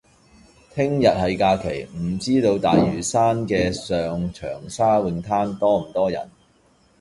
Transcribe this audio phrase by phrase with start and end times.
[0.73, 6.27] 聽日係假期，唔知道大嶼山嘅上長沙泳灘多唔多人？